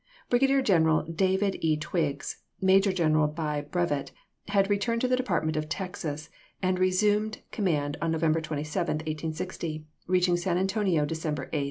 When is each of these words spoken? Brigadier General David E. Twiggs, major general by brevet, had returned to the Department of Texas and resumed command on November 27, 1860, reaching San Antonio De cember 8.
Brigadier 0.31 0.63
General 0.63 1.03
David 1.03 1.57
E. 1.63 1.77
Twiggs, 1.77 2.37
major 2.59 2.91
general 2.91 3.27
by 3.27 3.61
brevet, 3.61 4.09
had 4.47 4.67
returned 4.67 5.01
to 5.01 5.07
the 5.07 5.15
Department 5.15 5.55
of 5.55 5.69
Texas 5.69 6.31
and 6.59 6.79
resumed 6.79 7.43
command 7.51 7.97
on 8.01 8.11
November 8.11 8.41
27, 8.41 8.95
1860, 8.95 9.85
reaching 10.07 10.37
San 10.37 10.57
Antonio 10.57 11.05
De 11.05 11.13
cember 11.13 11.49
8. 11.53 11.59